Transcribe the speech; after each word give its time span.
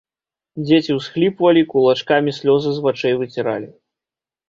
Дзеці 0.65 0.95
усхліпвалі, 1.01 1.61
кулачкамі 1.75 2.35
слёзы 2.41 2.69
з 2.81 2.89
вачэй 2.89 3.13
выціралі. 3.25 3.75